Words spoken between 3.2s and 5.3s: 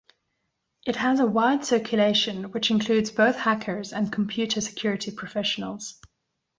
hackers and computer security